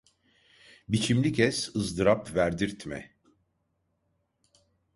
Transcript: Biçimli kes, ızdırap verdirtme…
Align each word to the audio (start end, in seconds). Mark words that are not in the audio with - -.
Biçimli 0.89 1.33
kes, 1.33 1.75
ızdırap 1.75 2.35
verdirtme… 2.35 3.11